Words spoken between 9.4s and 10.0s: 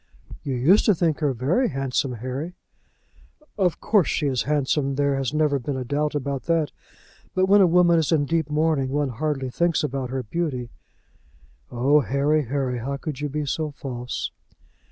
thinks